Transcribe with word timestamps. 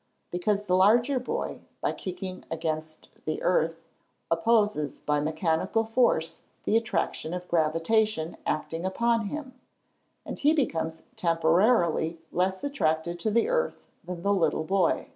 _Because 0.30 0.64
the 0.64 0.74
larger 0.76 1.18
boy, 1.20 1.60
by 1.82 1.92
kicking 1.92 2.42
against 2.50 3.08
the 3.26 3.42
earth, 3.42 3.84
opposes 4.30 4.98
by 4.98 5.20
mechanical 5.20 5.84
force 5.84 6.40
the 6.64 6.74
attraction 6.74 7.34
of 7.34 7.46
gravitation 7.48 8.38
acting 8.46 8.86
upon 8.86 9.26
him, 9.26 9.60
and 10.24 10.38
he 10.38 10.54
becomes 10.54 11.02
temporarily 11.16 12.18
less 12.32 12.64
attracted 12.64 13.20
to 13.20 13.30
the 13.30 13.50
earth 13.50 13.84
than 14.02 14.22
the 14.22 14.32
little 14.32 14.64
boy. 14.64 15.10